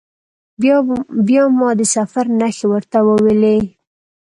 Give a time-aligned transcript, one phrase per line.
[1.27, 3.59] بیا ما د سفر نښې ورته وویلي.